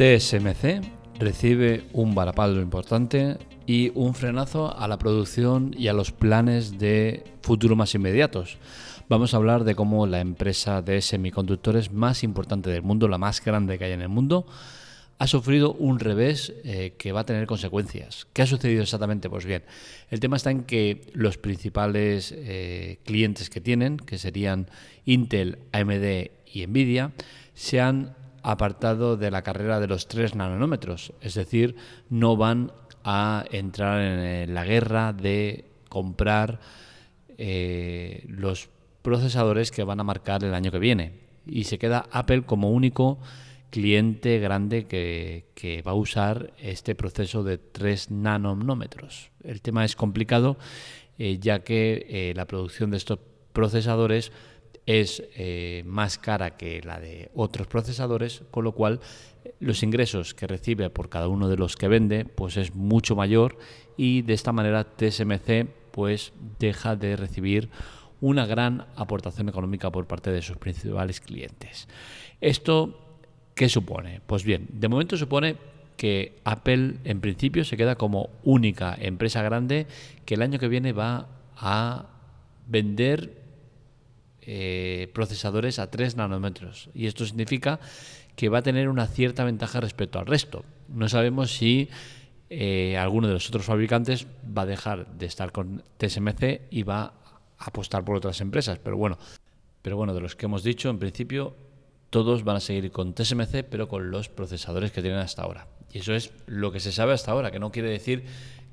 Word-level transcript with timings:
TSMC 0.00 0.80
recibe 1.18 1.84
un 1.92 2.14
varapalo 2.14 2.62
importante 2.62 3.36
y 3.66 3.92
un 3.94 4.14
frenazo 4.14 4.74
a 4.74 4.88
la 4.88 4.96
producción 4.96 5.74
y 5.76 5.88
a 5.88 5.92
los 5.92 6.10
planes 6.10 6.78
de 6.78 7.22
futuro 7.42 7.76
más 7.76 7.94
inmediatos. 7.94 8.56
Vamos 9.10 9.34
a 9.34 9.36
hablar 9.36 9.64
de 9.64 9.74
cómo 9.74 10.06
la 10.06 10.20
empresa 10.20 10.80
de 10.80 11.02
semiconductores 11.02 11.92
más 11.92 12.24
importante 12.24 12.70
del 12.70 12.80
mundo, 12.80 13.08
la 13.08 13.18
más 13.18 13.44
grande 13.44 13.76
que 13.78 13.84
hay 13.84 13.92
en 13.92 14.00
el 14.00 14.08
mundo, 14.08 14.46
ha 15.18 15.26
sufrido 15.26 15.74
un 15.74 16.00
revés 16.00 16.54
eh, 16.64 16.94
que 16.96 17.12
va 17.12 17.20
a 17.20 17.26
tener 17.26 17.46
consecuencias. 17.46 18.26
¿Qué 18.32 18.40
ha 18.40 18.46
sucedido 18.46 18.80
exactamente? 18.80 19.28
Pues 19.28 19.44
bien, 19.44 19.64
el 20.08 20.18
tema 20.18 20.38
está 20.38 20.50
en 20.50 20.62
que 20.62 21.10
los 21.12 21.36
principales 21.36 22.32
eh, 22.34 23.00
clientes 23.04 23.50
que 23.50 23.60
tienen, 23.60 23.98
que 23.98 24.16
serían 24.16 24.70
Intel, 25.04 25.58
AMD 25.72 26.30
y 26.46 26.66
Nvidia, 26.66 27.12
se 27.52 27.82
han 27.82 28.16
apartado 28.42 29.16
de 29.16 29.30
la 29.30 29.42
carrera 29.42 29.80
de 29.80 29.86
los 29.86 30.08
3 30.08 30.34
nanómetros, 30.34 31.12
es 31.20 31.34
decir, 31.34 31.76
no 32.08 32.36
van 32.36 32.72
a 33.04 33.44
entrar 33.50 34.00
en 34.00 34.54
la 34.54 34.64
guerra 34.64 35.12
de 35.12 35.64
comprar 35.88 36.60
eh, 37.38 38.24
los 38.28 38.68
procesadores 39.02 39.70
que 39.70 39.84
van 39.84 40.00
a 40.00 40.04
marcar 40.04 40.44
el 40.44 40.54
año 40.54 40.70
que 40.70 40.78
viene. 40.78 41.12
Y 41.46 41.64
se 41.64 41.78
queda 41.78 42.06
Apple 42.12 42.42
como 42.42 42.70
único 42.70 43.18
cliente 43.70 44.38
grande 44.38 44.86
que, 44.86 45.82
va 45.86 45.92
a 45.92 45.94
usar 45.94 46.52
este 46.58 46.94
proceso 46.94 47.42
de 47.42 47.58
3 47.58 48.10
nanómetros. 48.10 49.30
El 49.42 49.62
tema 49.62 49.84
es 49.84 49.96
complicado 49.96 50.58
eh, 51.18 51.38
ya 51.40 51.60
que 51.60 52.06
eh, 52.08 52.32
la 52.34 52.46
producción 52.46 52.90
de 52.90 52.96
estos 52.96 53.18
procesadores 53.52 54.32
es 54.98 55.22
eh, 55.36 55.84
más 55.86 56.18
cara 56.18 56.56
que 56.56 56.82
la 56.82 56.98
de 56.98 57.30
otros 57.34 57.68
procesadores, 57.68 58.42
con 58.50 58.64
lo 58.64 58.72
cual 58.72 58.98
los 59.60 59.84
ingresos 59.84 60.34
que 60.34 60.48
recibe 60.48 60.90
por 60.90 61.08
cada 61.08 61.28
uno 61.28 61.48
de 61.48 61.56
los 61.56 61.76
que 61.76 61.86
vende 61.86 62.24
pues 62.24 62.56
es 62.56 62.74
mucho 62.74 63.14
mayor 63.14 63.56
y 63.96 64.22
de 64.22 64.34
esta 64.34 64.52
manera 64.52 64.84
TSMC 64.84 65.68
pues 65.92 66.32
deja 66.58 66.96
de 66.96 67.16
recibir 67.16 67.70
una 68.20 68.46
gran 68.46 68.86
aportación 68.96 69.48
económica 69.48 69.92
por 69.92 70.08
parte 70.08 70.32
de 70.32 70.42
sus 70.42 70.56
principales 70.56 71.20
clientes. 71.20 71.86
¿Esto 72.40 72.98
qué 73.54 73.68
supone? 73.68 74.20
Pues 74.26 74.42
bien, 74.42 74.66
de 74.72 74.88
momento 74.88 75.16
supone 75.16 75.56
que 75.96 76.40
Apple 76.44 76.96
en 77.04 77.20
principio 77.20 77.64
se 77.64 77.76
queda 77.76 77.94
como 77.94 78.30
única 78.42 78.96
empresa 78.98 79.40
grande 79.42 79.86
que 80.24 80.34
el 80.34 80.42
año 80.42 80.58
que 80.58 80.68
viene 80.68 80.92
va 80.92 81.28
a 81.56 82.06
vender 82.66 83.39
eh, 84.52 85.06
procesadores 85.14 85.78
a 85.78 85.92
3 85.92 86.16
nanómetros. 86.16 86.90
Y 86.92 87.06
esto 87.06 87.24
significa 87.24 87.78
que 88.34 88.48
va 88.48 88.58
a 88.58 88.62
tener 88.62 88.88
una 88.88 89.06
cierta 89.06 89.44
ventaja 89.44 89.80
respecto 89.80 90.18
al 90.18 90.26
resto. 90.26 90.64
No 90.88 91.08
sabemos 91.08 91.52
si 91.52 91.88
eh, 92.48 92.96
alguno 92.96 93.28
de 93.28 93.34
los 93.34 93.48
otros 93.48 93.64
fabricantes 93.64 94.26
va 94.42 94.62
a 94.62 94.66
dejar 94.66 95.06
de 95.06 95.26
estar 95.26 95.52
con 95.52 95.84
TSMC 95.98 96.62
y 96.68 96.82
va 96.82 97.14
a 97.58 97.64
apostar 97.64 98.04
por 98.04 98.16
otras 98.16 98.40
empresas. 98.40 98.80
Pero 98.82 98.96
bueno, 98.96 99.18
pero 99.82 99.96
bueno, 99.96 100.14
de 100.14 100.20
los 100.20 100.34
que 100.34 100.46
hemos 100.46 100.64
dicho, 100.64 100.90
en 100.90 100.98
principio 100.98 101.54
todos 102.10 102.42
van 102.42 102.56
a 102.56 102.60
seguir 102.60 102.90
con 102.90 103.14
TSMC, 103.14 103.62
pero 103.70 103.86
con 103.86 104.10
los 104.10 104.28
procesadores 104.28 104.90
que 104.90 105.00
tienen 105.00 105.20
hasta 105.20 105.42
ahora. 105.42 105.68
Y 105.92 105.98
eso 105.98 106.12
es 106.12 106.32
lo 106.46 106.72
que 106.72 106.80
se 106.80 106.90
sabe 106.90 107.12
hasta 107.12 107.30
ahora, 107.30 107.52
que 107.52 107.60
no 107.60 107.70
quiere 107.70 107.88
decir 107.88 108.24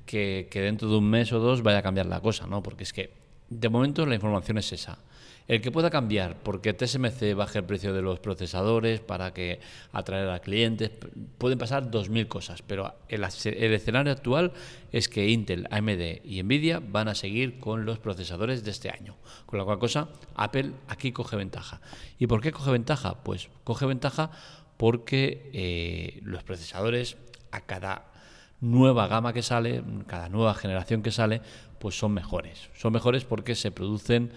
que, 0.06 0.48
que 0.50 0.60
dentro 0.60 0.88
de 0.88 0.96
un 0.96 1.08
mes 1.08 1.32
o 1.32 1.38
dos 1.38 1.62
vaya 1.62 1.78
a 1.78 1.82
cambiar 1.82 2.06
la 2.06 2.20
cosa, 2.20 2.48
¿no? 2.48 2.64
Porque 2.64 2.82
es 2.82 2.92
que 2.92 3.12
de 3.48 3.68
momento 3.68 4.04
la 4.06 4.16
información 4.16 4.58
es 4.58 4.72
esa. 4.72 4.98
El 5.48 5.62
que 5.62 5.72
pueda 5.72 5.88
cambiar, 5.88 6.36
porque 6.42 6.74
TSMC 6.74 7.34
baje 7.34 7.58
el 7.58 7.64
precio 7.64 7.94
de 7.94 8.02
los 8.02 8.20
procesadores 8.20 9.00
para 9.00 9.32
que 9.32 9.60
atraer 9.92 10.28
a 10.28 10.40
clientes, 10.40 10.90
pueden 11.38 11.58
pasar 11.58 11.90
2.000 11.90 12.28
cosas, 12.28 12.60
pero 12.60 12.94
el, 13.08 13.24
escenario 13.24 14.12
actual 14.12 14.52
es 14.92 15.08
que 15.08 15.30
Intel, 15.30 15.66
AMD 15.70 16.22
y 16.22 16.42
Nvidia 16.42 16.82
van 16.86 17.08
a 17.08 17.14
seguir 17.14 17.58
con 17.58 17.86
los 17.86 17.98
procesadores 17.98 18.62
de 18.62 18.70
este 18.70 18.90
año. 18.90 19.16
Con 19.46 19.58
la 19.58 19.64
cual 19.64 19.78
cosa, 19.78 20.08
Apple 20.34 20.72
aquí 20.86 21.12
coge 21.12 21.36
ventaja. 21.36 21.80
¿Y 22.18 22.26
por 22.26 22.42
qué 22.42 22.52
coge 22.52 22.70
ventaja? 22.70 23.24
Pues 23.24 23.48
coge 23.64 23.86
ventaja 23.86 24.30
porque 24.76 25.50
eh, 25.54 26.20
los 26.24 26.42
procesadores 26.42 27.16
a 27.52 27.62
cada 27.62 28.12
nueva 28.60 29.06
gama 29.06 29.32
que 29.32 29.42
sale, 29.42 29.82
cada 30.06 30.28
nueva 30.28 30.52
generación 30.52 31.02
que 31.02 31.10
sale, 31.10 31.40
pues 31.78 31.98
son 31.98 32.12
mejores. 32.12 32.68
Son 32.74 32.92
mejores 32.92 33.24
porque 33.24 33.54
se 33.54 33.70
producen 33.70 34.30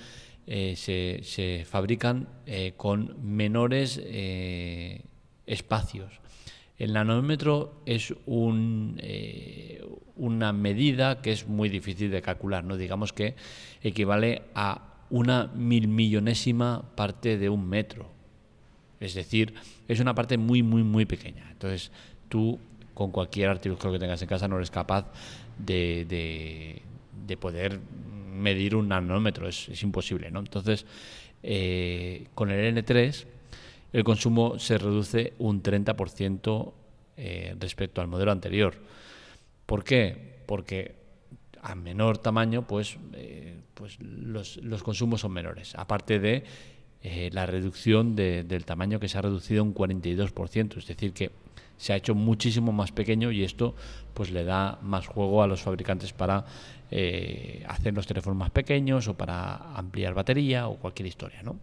eh, 0.48 0.76
se, 0.76 1.66
fabrican 1.66 2.28
eh, 2.46 2.74
con 2.76 3.16
menores 3.22 4.02
eh, 4.04 5.02
espacios. 5.46 6.20
El 6.78 6.94
nanómetro 6.94 7.82
es 7.86 8.14
un, 8.26 9.00
una 10.16 10.52
medida 10.52 11.22
que 11.22 11.32
es 11.32 11.48
muy 11.48 11.70
difícil 11.70 12.10
de 12.10 12.24
calcular, 12.24 12.64
¿no? 12.64 12.76
digamos 12.76 13.14
que 13.14 13.36
equivale 13.84 14.42
a 14.56 14.92
una 15.12 15.52
mil 15.54 15.88
millonésima 15.88 16.82
parte 16.96 17.38
de 17.38 17.50
un 17.50 17.70
metro. 17.70 18.10
Es 19.00 19.14
decir, 19.14 19.54
es 19.88 20.00
una 20.00 20.16
parte 20.16 20.40
muy, 20.40 20.64
muy, 20.64 20.84
muy 20.84 21.06
pequeña. 21.06 21.50
Entonces, 21.52 21.92
tú 22.30 22.60
con 22.96 23.12
cualquier 23.12 23.50
artículo 23.50 23.94
que 23.94 24.00
tengas 24.00 24.22
en 24.22 24.28
casa 24.28 24.48
no 24.48 24.58
eres 24.58 24.72
capaz 24.72 25.06
de, 25.58 26.06
de, 26.06 26.82
de 27.28 27.38
poder 27.38 27.80
medir 28.32 28.76
un 28.76 28.88
nanómetro, 28.88 29.48
es, 29.48 29.84
imposible. 29.84 30.32
¿no? 30.32 30.40
Entonces, 30.40 30.86
eh, 31.44 32.28
con 32.34 32.50
el 32.52 32.76
N3 32.76 33.26
el 33.94 34.04
consumo 34.04 34.58
se 34.58 34.78
reduce 34.78 35.34
un 35.40 35.62
30% 35.62 36.74
eh, 37.18 37.56
respecto 37.60 38.02
al 38.02 38.08
modelo 38.08 38.32
anterior. 38.32 38.76
¿Por 39.66 39.84
qué? 39.84 40.40
Porque 40.46 40.96
a 41.62 41.76
menor 41.76 42.18
tamaño, 42.18 42.66
pues, 42.66 42.98
eh, 43.14 43.60
pues 43.74 44.00
los, 44.00 44.60
consumos 44.84 45.22
son 45.22 45.34
menores. 45.34 45.76
Aparte 45.76 46.20
de 46.20 46.44
la 47.32 47.46
reducción 47.48 48.16
del 48.16 48.64
tamaño 48.66 49.00
que 49.00 49.10
se 49.10 49.18
ha 49.18 49.22
reducido 49.22 49.64
un 49.64 49.74
42%, 49.74 50.78
es 50.78 50.86
decir, 50.86 51.14
que 51.14 51.32
se 51.82 51.94
ha 51.94 51.96
hecho 51.96 52.14
muchísimo 52.14 52.72
más 52.72 52.92
pequeño 52.92 53.32
y 53.32 53.44
esto 53.44 53.74
pues 54.14 54.30
le 54.30 54.44
da 54.44 54.78
más 54.84 55.08
juego 55.08 55.42
a 55.42 55.48
los 55.48 55.64
fabricantes 55.64 56.14
para 56.14 56.46
eh, 56.92 57.66
hacer 57.68 57.96
los 57.96 58.06
teléfonos 58.06 58.38
más 58.38 58.52
pequeños 58.52 59.08
o 59.08 59.18
para 59.18 59.74
ampliar 59.74 60.14
batería 60.14 60.68
o 60.68 60.76
cualquier 60.78 61.08
historia. 61.08 61.42
¿no? 61.42 61.60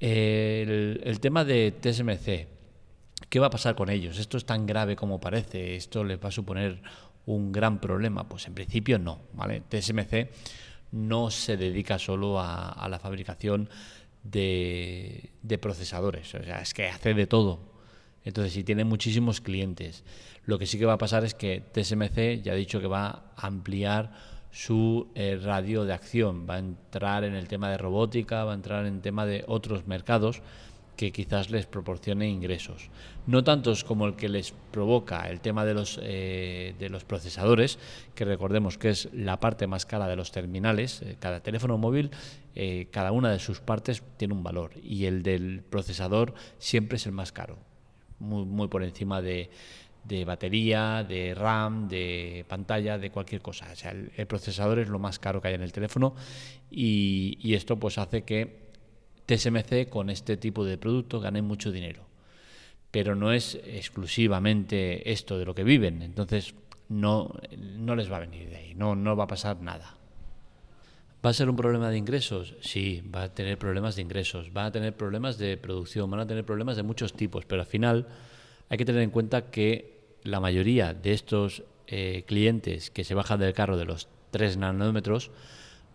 El, 0.00 1.18
tema 1.20 1.44
de 1.44 1.70
TSMC, 1.70 3.28
¿qué 3.28 3.38
va 3.38 3.46
a 3.46 3.50
pasar 3.50 3.76
con 3.76 3.90
ellos? 3.90 4.18
¿Esto 4.18 4.38
es 4.38 4.44
tan 4.44 4.66
grave 4.66 4.96
como 4.96 5.20
parece? 5.20 5.76
¿Esto 5.76 6.02
les 6.02 6.18
va 6.18 6.30
a 6.30 6.32
suponer 6.32 6.82
un 7.24 7.52
gran 7.52 7.80
problema? 7.80 8.28
Pues 8.28 8.48
en 8.48 8.54
principio 8.54 8.98
no. 8.98 9.20
¿vale? 9.34 9.62
TSMC 9.68 10.30
no 10.90 11.30
se 11.30 11.56
dedica 11.56 12.00
solo 12.00 12.40
a, 12.40 12.88
la 12.90 12.98
fabricación 12.98 13.70
de, 14.24 15.30
de 15.42 15.58
procesadores, 15.58 16.34
o 16.34 16.42
sea, 16.42 16.60
es 16.60 16.74
que 16.74 16.88
hace 16.88 17.14
de 17.14 17.28
todo 17.28 17.77
entonces, 18.28 18.52
si 18.52 18.62
tiene 18.62 18.84
muchísimos 18.84 19.40
clientes, 19.40 20.04
lo 20.44 20.58
que 20.58 20.66
sí 20.66 20.78
que 20.78 20.84
va 20.84 20.92
a 20.92 20.98
pasar 20.98 21.24
es 21.24 21.32
que 21.32 21.62
TSMC 21.72 22.42
ya 22.42 22.52
ha 22.52 22.56
dicho 22.56 22.78
que 22.78 22.86
va 22.86 23.32
a 23.34 23.46
ampliar 23.46 24.12
su 24.50 25.08
eh, 25.14 25.40
radio 25.42 25.86
de 25.86 25.94
acción, 25.94 26.46
va 26.46 26.56
a 26.56 26.58
entrar 26.58 27.24
en 27.24 27.34
el 27.34 27.48
tema 27.48 27.70
de 27.70 27.78
robótica, 27.78 28.44
va 28.44 28.52
a 28.52 28.54
entrar 28.54 28.84
en 28.84 28.96
el 28.96 29.00
tema 29.00 29.24
de 29.24 29.44
otros 29.48 29.86
mercados 29.86 30.42
que 30.94 31.10
quizás 31.10 31.48
les 31.48 31.64
proporcione 31.64 32.28
ingresos. 32.28 32.90
No 33.26 33.44
tantos 33.44 33.82
como 33.82 34.06
el 34.06 34.14
que 34.14 34.28
les 34.28 34.52
provoca 34.72 35.30
el 35.30 35.40
tema 35.40 35.64
de 35.64 35.72
los, 35.72 35.98
eh, 36.02 36.74
de 36.78 36.90
los 36.90 37.04
procesadores, 37.04 37.78
que 38.14 38.26
recordemos 38.26 38.76
que 38.76 38.90
es 38.90 39.08
la 39.14 39.40
parte 39.40 39.66
más 39.66 39.86
cara 39.86 40.06
de 40.06 40.16
los 40.16 40.32
terminales. 40.32 41.00
Eh, 41.00 41.16
cada 41.18 41.40
teléfono 41.40 41.78
móvil, 41.78 42.10
cada 42.90 43.12
una 43.12 43.30
de 43.30 43.38
sus 43.38 43.60
partes 43.60 44.02
tiene 44.18 44.34
un 44.34 44.42
valor 44.42 44.72
y 44.82 45.06
el 45.06 45.22
del 45.22 45.62
procesador 45.62 46.34
siempre 46.58 46.96
es 46.96 47.06
el 47.06 47.12
más 47.12 47.32
caro 47.32 47.56
muy, 48.18 48.44
muy 48.44 48.68
por 48.68 48.82
encima 48.82 49.22
de, 49.22 49.50
de 50.04 50.24
batería, 50.24 51.04
de 51.04 51.34
RAM, 51.34 51.88
de 51.88 52.44
pantalla, 52.48 52.98
de 52.98 53.10
cualquier 53.10 53.42
cosa. 53.42 53.70
O 53.72 53.76
sea, 53.76 53.90
el, 53.90 54.26
procesador 54.26 54.78
es 54.78 54.88
lo 54.88 54.98
más 54.98 55.18
caro 55.18 55.40
que 55.40 55.48
hay 55.48 55.54
en 55.54 55.62
el 55.62 55.72
teléfono 55.72 56.14
y, 56.70 57.38
y, 57.40 57.54
esto 57.54 57.78
pues 57.78 57.98
hace 57.98 58.22
que 58.22 58.68
TSMC 59.26 59.88
con 59.88 60.10
este 60.10 60.36
tipo 60.36 60.64
de 60.64 60.78
producto 60.78 61.20
gane 61.20 61.42
mucho 61.42 61.70
dinero. 61.70 62.06
Pero 62.90 63.14
no 63.14 63.32
es 63.32 63.58
exclusivamente 63.66 65.12
esto 65.12 65.38
de 65.38 65.44
lo 65.44 65.54
que 65.54 65.62
viven, 65.62 66.00
entonces 66.00 66.54
no, 66.88 67.34
no 67.58 67.94
les 67.94 68.10
va 68.10 68.16
a 68.16 68.20
venir 68.20 68.48
de 68.48 68.56
ahí, 68.56 68.74
no, 68.74 68.96
no 68.96 69.14
va 69.14 69.24
a 69.24 69.28
pasar 69.28 69.60
nada. 69.60 69.97
¿Va 71.24 71.30
a 71.30 71.32
ser 71.32 71.50
un 71.50 71.56
problema 71.56 71.90
de 71.90 71.98
ingresos? 71.98 72.54
Sí, 72.60 73.02
va 73.14 73.24
a 73.24 73.34
tener 73.34 73.58
problemas 73.58 73.96
de 73.96 74.02
ingresos, 74.02 74.50
va 74.56 74.66
a 74.66 74.72
tener 74.72 74.96
problemas 74.96 75.36
de 75.36 75.56
producción, 75.56 76.08
van 76.08 76.20
a 76.20 76.26
tener 76.28 76.44
problemas 76.44 76.76
de 76.76 76.84
muchos 76.84 77.12
tipos, 77.12 77.44
pero 77.44 77.62
al 77.62 77.66
final 77.66 78.06
hay 78.68 78.78
que 78.78 78.84
tener 78.84 79.02
en 79.02 79.10
cuenta 79.10 79.50
que 79.50 79.98
la 80.22 80.38
mayoría 80.38 80.94
de 80.94 81.12
estos 81.12 81.64
eh, 81.88 82.22
clientes 82.26 82.90
que 82.90 83.02
se 83.02 83.14
bajan 83.14 83.40
del 83.40 83.52
carro 83.52 83.76
de 83.76 83.84
los 83.84 84.06
3 84.30 84.58
nanómetros 84.58 85.32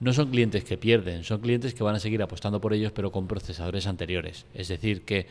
no 0.01 0.11
son 0.11 0.29
clientes 0.29 0.65
que 0.65 0.77
pierden, 0.77 1.23
son 1.23 1.39
clientes 1.39 1.73
que 1.73 1.83
van 1.83 1.95
a 1.95 1.99
seguir 1.99 2.21
apostando 2.21 2.59
por 2.59 2.73
ellos 2.73 2.91
pero 2.91 3.11
con 3.11 3.27
procesadores 3.27 3.87
anteriores. 3.87 4.45
Es 4.53 4.67
decir, 4.67 5.03
que 5.03 5.27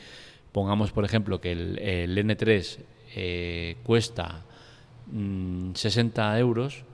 pongamos 0.52 0.92
por 0.92 1.04
ejemplo 1.04 1.38
que 1.38 1.52
el, 1.52 2.16
N3 2.16 2.78
eh, 3.14 3.76
cuesta 3.82 4.46
60 5.74 6.32
mm, 6.32 6.36
euros 6.38 6.84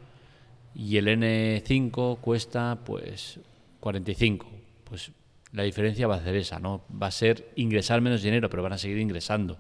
y 0.79 0.97
el 0.97 1.09
N5 1.09 2.21
cuesta 2.21 2.79
pues 2.85 3.41
45. 3.81 4.47
Pues 4.85 5.11
la 5.53 5.65
diferencia 5.65 6.07
va 6.07 6.15
a 6.15 6.23
ser 6.23 6.37
esa, 6.37 6.61
¿no? 6.61 6.85
Va 6.91 7.09
a 7.09 7.11
ser 7.11 7.51
ingresar 7.57 8.01
menos 8.01 8.23
dinero, 8.23 8.49
pero 8.49 8.63
van 8.63 8.75
a 8.75 8.79
seguir 8.79 8.99
ingresando. 8.99 9.59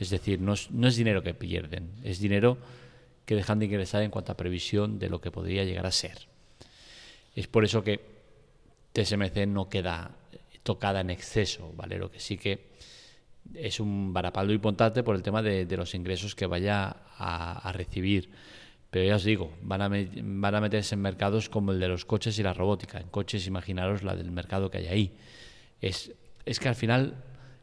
Es 0.00 0.10
decir, 0.10 0.40
no 0.40 0.54
es, 0.54 0.72
no 0.72 0.88
es 0.88 0.96
dinero 0.96 1.22
que 1.22 1.34
pierden, 1.34 1.92
es 2.02 2.18
dinero 2.18 2.58
que 3.26 3.36
dejan 3.36 3.60
de 3.60 3.66
ingresar 3.66 4.02
en 4.02 4.10
cuanto 4.10 4.32
a 4.32 4.36
previsión 4.36 4.98
de 4.98 5.08
lo 5.08 5.20
que 5.20 5.30
podría 5.30 5.62
llegar 5.62 5.86
a 5.86 5.92
ser. 5.92 6.26
Es 7.36 7.46
por 7.46 7.64
eso 7.64 7.84
que 7.84 8.00
TSMC 8.92 9.46
no 9.46 9.68
queda 9.68 10.16
tocada 10.64 11.00
en 11.00 11.10
exceso, 11.10 11.72
¿vale? 11.76 11.96
Lo 11.96 12.10
que 12.10 12.18
sí 12.18 12.36
que 12.36 12.70
es 13.54 13.78
un 13.78 14.12
varapaldo 14.12 14.52
importante 14.52 15.04
por 15.04 15.14
el 15.14 15.22
tema 15.22 15.42
de, 15.42 15.64
los 15.76 15.94
ingresos 15.94 16.34
que 16.34 16.46
vaya 16.46 16.96
a 17.18 17.70
recibir 17.72 18.30
pero 18.90 19.04
ya 19.06 19.16
os 19.16 19.24
digo, 19.24 19.52
van 19.62 19.82
a, 19.82 20.60
meterse 20.60 20.96
en 20.96 21.00
mercados 21.00 21.48
como 21.48 21.70
el 21.70 21.78
de 21.78 21.86
los 21.86 22.04
coches 22.04 22.38
y 22.40 22.42
la 22.42 22.52
robótica. 22.52 22.98
En 22.98 23.06
coches, 23.06 23.46
imaginaros 23.46 24.02
la 24.02 24.16
del 24.16 24.32
mercado 24.32 24.68
que 24.68 24.78
hay 24.78 24.86
ahí. 24.88 25.12
Es, 25.80 26.12
es 26.44 26.58
que 26.58 26.68
al 26.68 26.74
final 26.74 27.22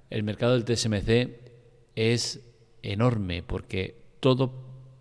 el 0.09 0.23
mercado 0.23 0.57
del 0.57 0.63
TSMC 0.63 1.29
es 1.95 2.39
enorme 2.81 3.43
porque 3.43 3.97
todo, 4.21 4.53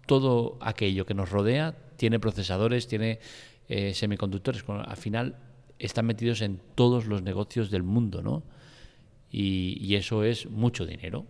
todo 0.06 0.58
aquello 0.60 1.06
que 1.06 1.14
nos 1.14 1.30
rodea 1.30 1.76
tiene 1.96 2.18
procesadores, 2.18 2.88
tiene 2.88 3.20
eh, 3.68 3.94
semiconductores. 3.94 4.64
Al 4.68 4.96
final 4.96 5.36
están 5.78 6.06
metidos 6.06 6.40
en 6.40 6.60
todos 6.74 7.06
los 7.06 7.22
negocios 7.22 7.70
del 7.70 7.84
mundo, 7.84 8.22
¿no? 8.22 8.42
Y, 9.30 9.78
y 9.80 9.94
eso 9.94 10.24
es 10.24 10.50
mucho 10.50 10.86
dinero. 10.86 11.24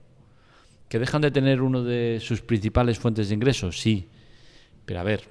¿Que 0.89 0.99
dejan 0.99 1.21
de 1.21 1.31
tener 1.31 1.61
uno 1.61 1.83
de 1.83 2.19
sus 2.23 2.41
principales 2.41 2.99
fuentes 2.99 3.29
de 3.29 3.35
ingresos? 3.35 3.79
Sí 3.79 4.09
pero 4.87 5.01
a 5.01 5.03
ver, 5.03 5.25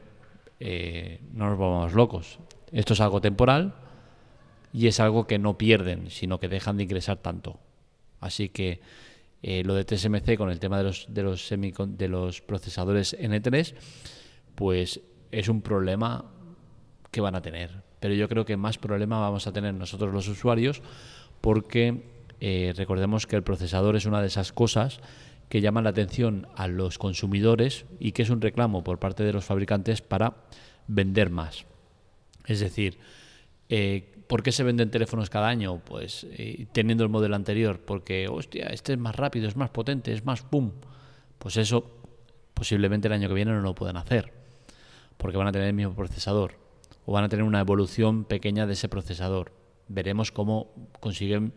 eh, 0.59 1.19
no 1.33 1.49
nos 1.49 1.57
volvamos 1.57 1.93
locos. 1.93 2.39
Esto 2.71 2.93
es 2.93 3.01
algo 3.01 3.21
temporal 3.21 3.73
y 4.73 4.87
es 4.87 4.99
algo 4.99 5.25
que 5.25 5.39
no 5.39 5.57
pierden, 5.57 6.11
sino 6.11 6.39
que 6.39 6.49
dejan 6.49 6.77
de 6.77 6.83
ingresar 6.83 7.17
tanto. 7.17 7.59
Así 8.19 8.49
que 8.49 8.81
eh, 9.41 9.63
lo 9.63 9.75
de 9.75 9.85
TSMC 9.85 10.37
con 10.37 10.49
el 10.51 10.59
tema 10.59 10.77
de 10.77 10.83
los, 10.83 11.07
de 11.09 11.23
los, 11.23 11.49
de 11.49 12.07
los 12.07 12.41
procesadores 12.41 13.17
N3, 13.19 13.73
pues 14.55 15.01
es 15.31 15.47
un 15.49 15.61
problema 15.61 16.25
que 17.11 17.21
van 17.21 17.35
a 17.35 17.41
tener. 17.41 17.83
Pero 17.99 18.13
yo 18.13 18.27
creo 18.27 18.45
que 18.45 18.57
más 18.57 18.77
problema 18.77 19.19
vamos 19.19 19.47
a 19.47 19.53
tener 19.53 19.73
nosotros 19.73 20.13
los 20.13 20.27
usuarios 20.27 20.81
porque 21.41 22.03
eh, 22.39 22.73
recordemos 22.75 23.27
que 23.27 23.35
el 23.35 23.43
procesador 23.43 23.95
es 23.95 24.05
una 24.05 24.21
de 24.21 24.27
esas 24.27 24.51
cosas 24.51 24.99
que 25.49 25.61
llaman 25.61 25.83
la 25.83 25.91
atención 25.91 26.47
a 26.55 26.67
los 26.67 26.97
consumidores 26.97 27.85
y 27.99 28.11
que 28.11 28.23
es 28.23 28.29
un 28.29 28.41
reclamo 28.41 28.83
por 28.83 28.99
parte 28.99 29.23
de 29.23 29.33
los 29.33 29.45
fabricantes 29.45 30.01
para 30.01 30.35
vender 30.87 31.29
más. 31.29 31.65
Es 32.45 32.59
decir, 32.59 32.99
eh, 33.69 34.11
¿por 34.27 34.43
qué 34.43 34.51
se 34.51 34.63
venden 34.63 34.91
teléfonos 34.91 35.29
cada 35.29 35.47
año? 35.47 35.81
Pues 35.85 36.25
eh, 36.31 36.67
teniendo 36.71 37.03
el 37.03 37.09
modelo 37.09 37.35
anterior, 37.35 37.79
porque, 37.79 38.27
hostia, 38.27 38.67
este 38.67 38.93
es 38.93 38.99
más 38.99 39.15
rápido, 39.15 39.47
es 39.47 39.55
más 39.55 39.69
potente, 39.69 40.13
es 40.13 40.25
más 40.25 40.41
pum. 40.41 40.71
Pues 41.39 41.57
eso 41.57 41.91
posiblemente 42.53 43.07
el 43.07 43.13
año 43.13 43.27
que 43.27 43.33
viene 43.33 43.51
no 43.51 43.61
lo 43.61 43.75
puedan 43.75 43.97
hacer, 43.97 44.31
porque 45.17 45.37
van 45.37 45.47
a 45.47 45.51
tener 45.51 45.67
el 45.67 45.73
mismo 45.73 45.93
procesador 45.93 46.57
o 47.05 47.11
van 47.11 47.23
a 47.23 47.29
tener 47.29 47.43
una 47.43 47.59
evolución 47.59 48.23
pequeña 48.23 48.65
de 48.65 48.73
ese 48.73 48.89
procesador. 48.89 49.51
Veremos 49.87 50.31
cómo 50.31 50.73
consiguen 50.99 51.53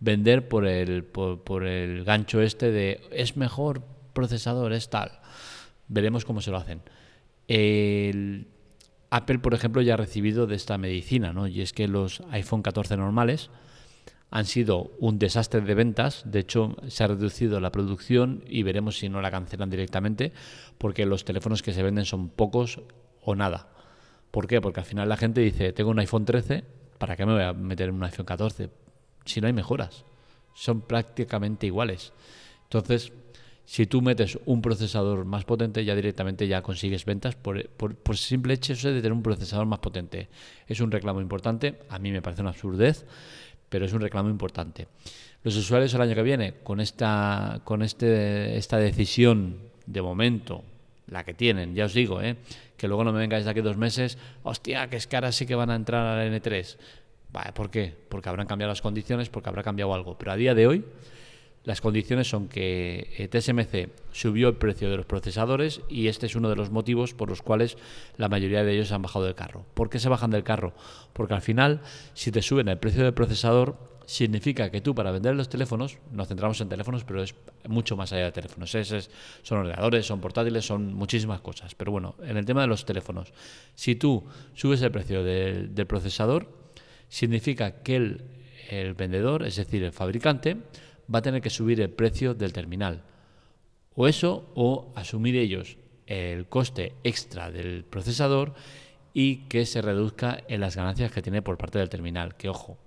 vender 0.00 0.48
por 0.48 0.66
el, 0.66 1.04
por, 1.04 1.64
el 1.64 2.04
gancho 2.04 2.40
este 2.40 2.70
de 2.70 3.00
es 3.12 3.36
mejor 3.36 3.82
procesador, 4.12 4.72
es 4.72 4.90
tal. 4.90 5.20
Veremos 5.88 6.24
cómo 6.24 6.40
se 6.40 6.50
lo 6.50 6.58
hacen. 6.58 6.82
El 7.48 8.48
Apple, 9.10 9.38
por 9.38 9.54
ejemplo, 9.54 9.82
ya 9.82 9.94
ha 9.94 9.98
recibido 9.98 10.46
de 10.46 10.56
esta 10.56 10.78
medicina, 10.78 11.32
¿no? 11.32 11.46
Y 11.46 11.60
es 11.60 11.72
que 11.72 11.88
los 11.88 12.22
iPhone 12.30 12.62
14 12.62 12.96
normales 12.96 13.50
han 14.30 14.44
sido 14.44 14.90
un 14.98 15.18
desastre 15.18 15.60
de 15.60 15.74
ventas. 15.74 16.22
De 16.26 16.40
hecho, 16.40 16.76
se 16.88 17.04
ha 17.04 17.06
reducido 17.06 17.60
la 17.60 17.70
producción 17.70 18.42
y 18.48 18.64
veremos 18.64 18.98
si 18.98 19.08
no 19.08 19.20
la 19.20 19.30
cancelan 19.30 19.70
directamente, 19.70 20.32
porque 20.78 21.06
los 21.06 21.24
teléfonos 21.24 21.62
que 21.62 21.72
se 21.72 21.82
venden 21.82 22.04
son 22.04 22.28
pocos 22.28 22.80
o 23.22 23.34
nada. 23.34 23.68
¿Por 24.30 24.46
qué? 24.46 24.60
Porque 24.60 24.80
al 24.80 24.86
final 24.86 25.08
la 25.08 25.16
gente 25.16 25.40
dice, 25.40 25.72
tengo 25.72 25.90
un 25.90 25.98
iPhone 26.00 26.24
13, 26.24 26.64
¿para 26.98 27.16
qué 27.16 27.24
me 27.24 27.34
voy 27.34 27.42
a 27.42 27.52
meter 27.52 27.88
en 27.88 27.94
un 27.94 28.04
iPhone 28.04 28.26
14? 28.26 28.70
Si 29.26 29.40
no 29.40 29.46
hay 29.46 29.52
mejoras. 29.52 30.04
Son 30.54 30.80
prácticamente 30.80 31.66
iguales. 31.66 32.12
Entonces, 32.64 33.12
si 33.66 33.86
tú 33.86 34.00
metes 34.00 34.38
un 34.46 34.62
procesador 34.62 35.24
más 35.24 35.44
potente, 35.44 35.84
ya 35.84 35.94
directamente 35.96 36.46
ya 36.46 36.62
consigues 36.62 37.04
ventas 37.04 37.34
por, 37.34 37.68
por, 37.68 38.16
simple 38.16 38.54
hecho 38.54 38.74
de 38.74 39.00
tener 39.00 39.12
un 39.12 39.22
procesador 39.22 39.66
más 39.66 39.80
potente. 39.80 40.28
Es 40.68 40.80
un 40.80 40.90
reclamo 40.90 41.20
importante, 41.20 41.80
a 41.88 41.98
mí 41.98 42.12
me 42.12 42.22
parece 42.22 42.42
una 42.42 42.50
absurdez, 42.50 43.04
pero 43.68 43.84
es 43.84 43.92
un 43.92 44.00
reclamo 44.00 44.30
importante. 44.30 44.86
Los 45.42 45.56
usuarios 45.56 45.92
el 45.94 46.00
año 46.00 46.14
que 46.14 46.22
viene, 46.22 46.54
con 46.62 46.80
esta, 46.80 47.60
con 47.64 47.82
este, 47.82 48.56
esta 48.56 48.78
decisión 48.78 49.58
de 49.84 50.00
momento, 50.00 50.62
la 51.08 51.24
que 51.24 51.34
tienen, 51.34 51.74
ya 51.74 51.86
os 51.86 51.94
digo, 51.94 52.22
¿eh? 52.22 52.36
que 52.76 52.86
luego 52.88 53.02
no 53.04 53.12
me 53.12 53.18
vengáis 53.18 53.44
de 53.44 53.50
aquí 53.50 53.60
dos 53.60 53.76
meses, 53.76 54.16
hostia, 54.44 54.88
que 54.88 54.96
es 54.96 55.08
ahora 55.12 55.32
sí 55.32 55.46
que 55.46 55.54
van 55.54 55.70
a 55.70 55.74
entrar 55.76 56.18
al 56.18 56.32
N3. 56.32 56.76
¿Por 57.54 57.70
qué? 57.70 57.94
Porque 58.08 58.28
habrán 58.28 58.46
cambiado 58.46 58.70
las 58.70 58.82
condiciones, 58.82 59.28
porque 59.28 59.48
habrá 59.48 59.62
cambiado 59.62 59.94
algo. 59.94 60.16
Pero 60.18 60.32
a 60.32 60.36
día 60.36 60.54
de 60.54 60.66
hoy, 60.66 60.84
las 61.66 61.80
condiciones 61.80 62.28
son 62.28 62.48
que 62.48 63.12
eh, 63.18 63.28
TSMC 63.28 63.90
subió 64.12 64.48
el 64.48 64.54
precio 64.54 64.88
de 64.88 64.96
los 64.96 65.04
procesadores 65.04 65.80
y 65.88 66.06
este 66.06 66.26
es 66.26 66.36
uno 66.36 66.48
de 66.48 66.54
los 66.54 66.70
motivos 66.70 67.12
por 67.12 67.28
los 67.28 67.42
cuales 67.42 67.76
la 68.16 68.28
mayoría 68.28 68.62
de 68.62 68.72
ellos 68.72 68.92
han 68.92 69.02
bajado 69.02 69.24
del 69.24 69.34
carro. 69.34 69.66
¿Por 69.74 69.90
qué 69.90 69.98
se 69.98 70.08
bajan 70.08 70.30
del 70.30 70.44
carro? 70.44 70.74
Porque 71.12 71.34
al 71.34 71.42
final, 71.42 71.80
si 72.14 72.30
te 72.30 72.40
suben 72.40 72.68
el 72.68 72.78
precio 72.78 73.02
del 73.02 73.14
procesador, 73.14 73.76
significa 74.06 74.70
que 74.70 74.80
tú 74.80 74.94
para 74.94 75.10
vender 75.10 75.34
los 75.34 75.48
teléfonos, 75.48 75.98
nos 76.12 76.28
centramos 76.28 76.60
en 76.60 76.68
teléfonos, 76.68 77.02
pero 77.02 77.20
es 77.20 77.34
mucho 77.68 77.96
más 77.96 78.12
allá 78.12 78.26
de 78.26 78.32
teléfonos. 78.32 78.72
Es, 78.76 79.10
son 79.42 79.58
ordenadores, 79.58 80.06
son 80.06 80.20
portátiles, 80.20 80.64
son 80.64 80.94
muchísimas 80.94 81.40
cosas. 81.40 81.74
Pero 81.74 81.90
bueno, 81.90 82.14
en 82.22 82.36
el 82.36 82.44
tema 82.44 82.60
de 82.60 82.68
los 82.68 82.84
teléfonos, 82.84 83.32
si 83.74 83.96
tú 83.96 84.24
subes 84.54 84.80
el 84.82 84.92
precio 84.92 85.24
del 85.24 85.86
procesador, 85.88 86.65
significa 87.08 87.82
que 87.82 87.96
el, 87.96 88.94
vendedor, 88.94 89.44
es 89.44 89.56
decir, 89.56 89.82
el 89.82 89.92
fabricante, 89.92 90.56
va 91.12 91.20
a 91.20 91.22
tener 91.22 91.40
que 91.40 91.50
subir 91.50 91.80
el 91.80 91.90
precio 91.90 92.34
del 92.34 92.52
terminal. 92.52 93.02
O 93.94 94.08
eso, 94.08 94.50
o 94.54 94.92
asumir 94.94 95.36
ellos 95.36 95.78
el 96.06 96.46
coste 96.46 96.94
extra 97.02 97.50
del 97.50 97.84
procesador 97.84 98.54
y 99.12 99.48
que 99.48 99.66
se 99.66 99.82
reduzca 99.82 100.42
en 100.48 100.60
las 100.60 100.76
ganancias 100.76 101.10
que 101.10 101.22
tiene 101.22 101.42
por 101.42 101.56
parte 101.58 101.78
del 101.78 101.88
terminal. 101.88 102.36
Que 102.36 102.48
ojo, 102.48 102.78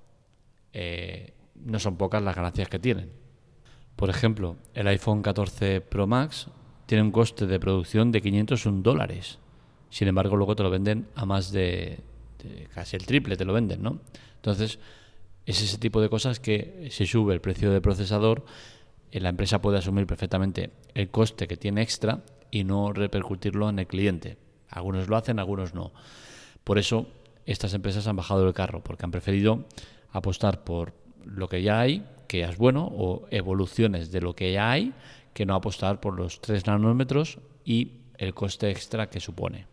eh, 0.73 1.33
no 1.55 1.79
son 1.79 1.97
pocas 1.97 2.21
las 2.21 2.35
ganancias 2.35 2.69
que 2.69 2.79
tienen. 2.79 3.11
Por 3.95 4.09
ejemplo, 4.09 4.55
el 4.73 4.87
iPhone 4.87 5.21
14 5.21 5.81
Pro 5.81 6.07
Max 6.07 6.47
tiene 6.85 7.03
un 7.03 7.11
coste 7.11 7.47
de 7.47 7.59
producción 7.59 8.11
de 8.11 8.21
501 8.21 8.81
dólares. 8.81 9.39
Sin 9.89 10.07
embargo, 10.07 10.37
luego 10.37 10.55
te 10.55 10.63
lo 10.63 10.69
venden 10.69 11.07
a 11.15 11.25
más 11.25 11.51
de, 11.51 11.99
casi 12.73 12.95
el 12.95 13.05
triple 13.05 13.37
te 13.37 13.45
lo 13.45 13.53
venden, 13.53 13.81
¿no? 13.81 13.99
Entonces, 14.35 14.79
es 15.45 15.61
ese 15.61 15.77
tipo 15.77 16.01
de 16.01 16.09
cosas 16.09 16.39
que 16.39 16.87
si 16.91 17.05
sube 17.05 17.33
el 17.33 17.41
precio 17.41 17.71
del 17.71 17.81
procesador, 17.81 18.45
eh, 19.11 19.19
la 19.19 19.29
empresa 19.29 19.61
puede 19.61 19.79
asumir 19.79 20.05
perfectamente 20.05 20.71
el 20.93 21.09
coste 21.09 21.47
que 21.47 21.57
tiene 21.57 21.81
extra 21.81 22.21
y 22.51 22.63
no 22.63 22.93
repercutirlo 22.93 23.69
en 23.69 23.79
el 23.79 23.87
cliente. 23.87 24.37
Algunos 24.69 25.07
lo 25.07 25.17
hacen, 25.17 25.39
algunos 25.39 25.73
no. 25.73 25.91
Por 26.63 26.77
eso 26.77 27.07
estas 27.45 27.73
empresas 27.73 28.07
han 28.07 28.15
bajado 28.15 28.47
el 28.47 28.53
carro, 28.53 28.83
porque 28.83 29.05
han 29.05 29.11
preferido 29.11 29.65
apostar 30.11 30.63
por 30.63 30.93
lo 31.25 31.49
que 31.49 31.63
ya 31.63 31.79
hay, 31.79 32.05
que 32.27 32.43
es 32.43 32.57
bueno, 32.57 32.87
o 32.91 33.27
evoluciones 33.31 34.11
de 34.11 34.21
lo 34.21 34.35
que 34.35 34.53
ya 34.53 34.69
hay, 34.69 34.93
que 35.33 35.45
no 35.45 35.55
apostar 35.55 35.99
por 35.99 36.15
los 36.15 36.41
3 36.41 36.67
nanómetros 36.67 37.39
y 37.65 37.93
el 38.17 38.33
coste 38.33 38.69
extra 38.69 39.09
que 39.09 39.19
supone. 39.19 39.65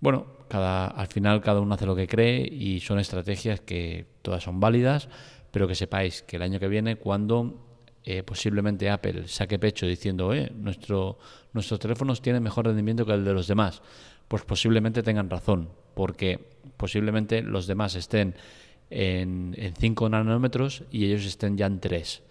Bueno, 0.00 0.26
cada, 0.48 0.86
al 0.86 1.06
final 1.06 1.40
cada 1.40 1.60
uno 1.60 1.74
hace 1.74 1.86
lo 1.86 1.94
que 1.94 2.08
cree 2.08 2.40
y 2.40 2.80
son 2.80 2.98
estrategias 2.98 3.60
que 3.60 4.06
todas 4.22 4.42
son 4.42 4.58
válidas, 4.58 5.08
pero 5.50 5.68
que 5.68 5.74
sepáis 5.74 6.22
que 6.22 6.36
el 6.36 6.42
año 6.42 6.58
que 6.58 6.68
viene, 6.68 6.96
cuando 6.96 7.68
eh, 8.04 8.22
posiblemente 8.22 8.88
Apple 8.88 9.28
saque 9.28 9.58
pecho 9.58 9.86
diciendo, 9.86 10.32
nuestro, 10.54 11.18
nuestros 11.52 11.78
teléfonos 11.78 12.22
tienen 12.22 12.42
mejor 12.42 12.66
rendimiento 12.66 13.04
que 13.04 13.12
el 13.12 13.24
de 13.24 13.34
los 13.34 13.46
demás, 13.46 13.82
pues 14.26 14.42
posiblemente 14.44 15.02
tengan 15.02 15.28
razón, 15.28 15.68
porque 15.94 16.40
posiblemente 16.76 17.42
los 17.42 17.66
demás 17.66 17.94
estén 17.94 18.34
en, 18.88 19.54
en 19.58 19.74
5 19.74 20.08
nanómetros 20.08 20.84
y 20.90 21.04
ellos 21.04 21.26
estén 21.26 21.58
ya 21.58 21.66
en 21.66 21.78
3. 21.78 22.22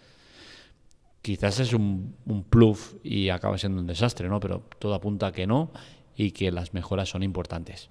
Quizás 1.22 1.60
es 1.60 1.74
un, 1.74 2.16
un 2.26 2.44
pluf 2.46 2.96
y 3.04 3.30
acaba 3.30 3.58
siendo 3.58 3.82
un 3.82 3.88
desastre, 3.88 4.28
¿no? 4.28 4.40
Pero 4.40 4.64
todo 4.80 4.96
apunta 4.96 5.28
a 5.28 5.32
que 5.32 5.46
no 5.46 5.72
y 6.20 6.32
que 6.32 6.52
las 6.52 6.74
mejoras 6.74 7.08
son 7.08 7.24
importantes. 7.24 7.90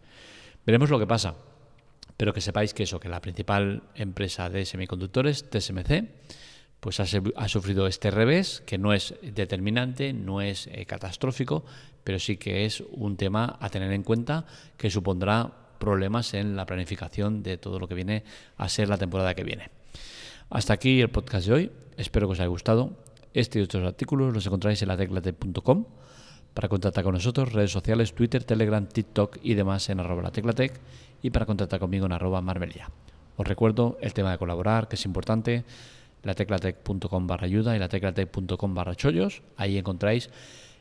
Veremos 0.66 0.90
lo 0.90 0.98
que 0.98 1.06
pasa, 1.06 1.34
pero 2.18 2.34
que 2.34 2.42
sepáis 2.42 2.74
que 2.74 2.82
eso, 2.82 3.00
que 3.00 3.08
la 3.08 3.22
principal 3.22 3.84
empresa 3.94 4.50
de 4.50 4.66
semiconductores, 4.66 5.48
TSMC, 5.48 6.04
pues 6.78 7.00
ha, 7.00 7.48
sufrido 7.48 7.86
este 7.86 8.10
revés, 8.10 8.62
que 8.66 8.76
no 8.76 8.92
es 8.92 9.14
determinante, 9.22 10.12
no 10.12 10.42
es 10.42 10.66
eh, 10.66 10.84
catastrófico, 10.84 11.64
pero 12.04 12.18
sí 12.18 12.36
que 12.36 12.66
es 12.66 12.82
un 12.92 13.16
tema 13.16 13.56
a 13.60 13.70
tener 13.70 13.92
en 13.92 14.02
cuenta 14.02 14.44
que 14.76 14.90
supondrá 14.90 15.50
problemas 15.78 16.34
en 16.34 16.54
la 16.54 16.66
planificación 16.66 17.42
de 17.42 17.56
todo 17.56 17.78
lo 17.78 17.88
que 17.88 17.94
viene 17.94 18.24
a 18.58 18.68
ser 18.68 18.90
la 18.90 18.98
temporada 18.98 19.34
que 19.34 19.42
viene. 19.42 19.70
Hasta 20.50 20.74
aquí 20.74 21.00
el 21.00 21.08
podcast 21.08 21.46
de 21.46 21.52
hoy. 21.54 21.72
Espero 21.96 22.28
que 22.28 22.32
os 22.32 22.40
haya 22.40 22.48
gustado. 22.48 22.98
Este 23.32 23.58
y 23.58 23.62
otros 23.62 23.86
artículos 23.86 24.34
los 24.34 24.44
encontráis 24.44 24.82
en 24.82 24.88
la 24.88 24.98
teclatec.com. 24.98 25.86
Para 26.58 26.68
contactar 26.68 27.04
con 27.04 27.14
nosotros, 27.14 27.52
redes 27.52 27.70
sociales, 27.70 28.12
Twitter, 28.14 28.42
Telegram, 28.42 28.84
TikTok 28.84 29.38
y 29.44 29.54
demás 29.54 29.88
en 29.90 30.00
arroba 30.00 30.22
la 30.22 30.32
teclatec 30.32 30.72
y 31.22 31.30
para 31.30 31.46
contactar 31.46 31.78
conmigo 31.78 32.06
en 32.06 32.10
arroba 32.10 32.42
marmelia. 32.42 32.90
Os 33.36 33.46
recuerdo 33.46 33.96
el 34.00 34.12
tema 34.12 34.32
de 34.32 34.38
colaborar, 34.38 34.88
que 34.88 34.96
es 34.96 35.04
importante 35.04 35.62
la 36.24 36.34
teclatec.com 36.34 37.28
barra 37.28 37.46
ayuda 37.46 37.76
y 37.76 37.78
la 37.78 37.88
teclatec.com 37.88 38.74
barra 38.74 38.96
chollos. 38.96 39.42
Ahí 39.56 39.78
encontráis 39.78 40.30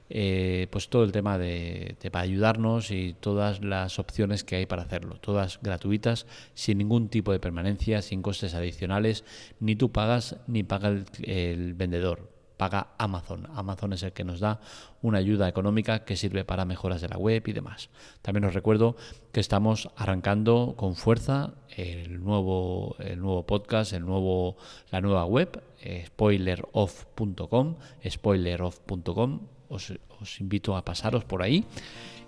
eh, 0.10 0.66
pues 0.72 0.90
todo 0.90 1.04
el 1.04 1.12
tema 1.12 1.38
de, 1.38 1.96
para 2.12 2.24
ayudarnos 2.24 2.90
y 2.90 3.16
todas 3.20 3.64
las 3.64 4.00
opciones 4.00 4.44
que 4.44 4.56
hay 4.56 4.66
para 4.66 4.82
hacerlo, 4.82 5.20
todas 5.20 5.60
gratuitas, 5.62 6.26
sin 6.56 6.80
ningún 6.80 7.08
tipo 7.08 7.32
de 7.32 7.40
permanencia, 7.40 8.02
sin 8.02 8.24
costes 8.24 8.56
adicionales, 8.56 9.24
ni 9.60 9.76
tú 9.76 9.92
pagas 9.92 10.38
ni 10.48 10.64
paga 10.64 11.04
el 11.22 11.76
vendedor 11.76 12.37
paga 12.58 12.90
Amazon. 12.98 13.48
Amazon 13.56 13.94
es 13.94 14.04
el 14.04 14.14
que 14.14 14.24
nos 14.24 14.40
da 14.40 14.60
una 15.02 15.20
ayuda 15.20 15.48
económica 15.48 16.04
que 16.04 16.18
sirve 16.18 16.44
para 16.44 16.66
mejoras 16.66 17.02
de 17.02 17.10
la 17.10 17.18
web 17.18 17.44
y 17.48 17.54
demás. 17.54 17.90
También 18.22 18.46
os 18.46 18.54
recuerdo 18.54 18.96
que 19.32 19.40
estamos 19.40 19.90
arrancando 19.96 20.74
con 20.76 20.96
fuerza 20.96 21.54
el 21.76 22.24
nuevo, 22.24 22.96
el 23.00 23.20
nuevo 23.20 23.46
podcast, 23.46 23.94
el 23.94 24.06
nuevo, 24.06 24.58
la 24.92 25.02
nueva 25.02 25.26
web, 25.26 25.64
eh, 25.82 26.06
spoileroff.com, 26.08 27.76
spoileroff.com. 28.10 29.40
Os, 29.70 29.94
os 30.20 30.42
invito 30.42 30.76
a 30.76 30.84
pasaros 30.84 31.26
por 31.26 31.44
ahí 31.44 31.66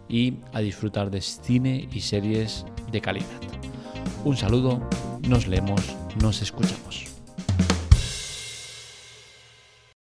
y 0.08 0.36
a 0.54 0.60
disfrutar 0.60 1.10
de 1.10 1.22
cine 1.22 1.88
y 1.92 2.02
series 2.02 2.66
de 2.92 3.02
calidad. 3.02 3.28
Un 4.26 4.36
saludo, 4.36 4.82
nos 5.28 5.48
leemos, 5.48 5.82
nos 6.22 6.42
escuchamos. 6.42 7.09